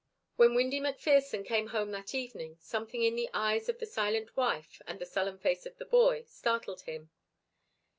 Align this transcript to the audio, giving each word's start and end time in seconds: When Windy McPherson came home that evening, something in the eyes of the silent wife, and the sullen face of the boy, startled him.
When 0.35 0.55
Windy 0.55 0.79
McPherson 0.79 1.45
came 1.45 1.67
home 1.67 1.91
that 1.91 2.15
evening, 2.15 2.57
something 2.59 3.03
in 3.03 3.15
the 3.15 3.29
eyes 3.35 3.69
of 3.69 3.77
the 3.77 3.85
silent 3.85 4.35
wife, 4.35 4.81
and 4.87 4.97
the 4.97 5.05
sullen 5.05 5.37
face 5.37 5.67
of 5.67 5.77
the 5.77 5.85
boy, 5.85 6.23
startled 6.23 6.81
him. 6.81 7.11